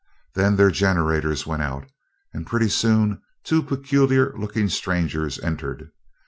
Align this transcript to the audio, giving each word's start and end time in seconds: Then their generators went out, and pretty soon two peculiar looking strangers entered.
Then 0.33 0.55
their 0.55 0.71
generators 0.71 1.45
went 1.45 1.61
out, 1.61 1.85
and 2.33 2.47
pretty 2.47 2.69
soon 2.69 3.21
two 3.43 3.61
peculiar 3.61 4.33
looking 4.35 4.67
strangers 4.67 5.39
entered. 5.41 5.91